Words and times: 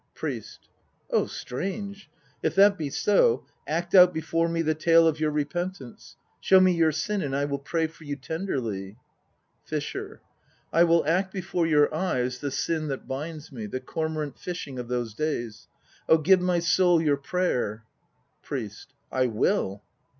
PRIEST. 0.15 0.67
Oh 1.11 1.27
strange! 1.27 2.09
If 2.41 2.55
that 2.55 2.75
be 2.75 2.89
so, 2.89 3.45
act 3.67 3.93
out 3.93 4.15
before 4.15 4.49
me 4.49 4.63
the 4.63 4.73
tale 4.73 5.07
of 5.07 5.19
your 5.19 5.29
repentance. 5.29 6.15
Show 6.39 6.59
me 6.59 6.71
your 6.71 6.91
sin 6.91 7.21
and 7.21 7.35
I 7.35 7.45
will 7.45 7.59
pray 7.59 7.85
for 7.85 8.03
you 8.03 8.15
tenderly. 8.15 8.97
FISHER. 9.63 10.19
I 10.73 10.85
will 10.85 11.05
act 11.05 11.31
before 11.31 11.67
your 11.67 11.93
eyes 11.93 12.39
the 12.39 12.49
sin 12.49 12.87
that 12.87 13.07
binds 13.07 13.51
me, 13.51 13.67
the 13.67 13.79
cormorant 13.79 14.39
fishing 14.39 14.79
of 14.79 14.87
those 14.87 15.13
days. 15.13 15.67
Oh 16.09 16.17
give 16.17 16.41
my 16.41 16.57
soul 16.57 16.99
your 16.99 17.17
prayer! 17.17 17.83
PRIEST. 18.41 18.95
I 19.11 19.27
will. 19.27 19.83